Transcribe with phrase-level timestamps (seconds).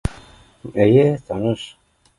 [0.85, 1.61] Эйе таныш